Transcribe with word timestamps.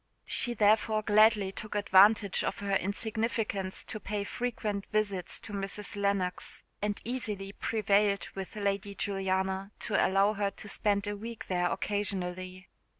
She 0.25 0.55
therefore 0.55 1.03
gladly 1.03 1.51
took 1.51 1.75
advantage 1.75 2.43
of 2.43 2.57
her 2.57 2.73
insignificance 2.75 3.83
to 3.83 3.99
pay 3.99 4.23
frequent 4.23 4.87
visits 4.87 5.39
to 5.41 5.53
Mrs. 5.53 5.95
Lennox, 5.95 6.63
and 6.81 6.99
easily 7.05 7.51
prevailed 7.51 8.27
with 8.33 8.55
Lady 8.55 8.95
Juliana 8.95 9.71
to 9.81 10.03
allow 10.07 10.33
her 10.33 10.49
to 10.49 10.67
spend 10.67 11.05
a 11.05 11.15
week 11.15 11.45
there 11.45 11.69
occasionally. 11.71 12.67